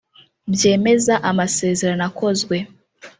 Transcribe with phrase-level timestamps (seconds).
[0.53, 2.57] byemeza amasezerano akozwe